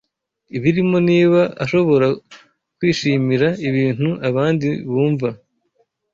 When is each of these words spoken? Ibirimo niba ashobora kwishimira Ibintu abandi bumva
Ibirimo 0.57 0.97
niba 1.09 1.41
ashobora 1.63 2.07
kwishimira 2.77 3.47
Ibintu 3.69 4.09
abandi 4.29 4.69
bumva 4.91 5.29